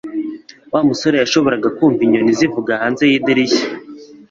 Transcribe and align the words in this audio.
Wa 0.73 0.81
musore 0.87 1.15
yashoboraga 1.19 1.67
kumva 1.77 2.01
inyoni 2.03 2.31
zivuga 2.39 2.71
hanze 2.81 3.03
yidirishya 3.11 3.65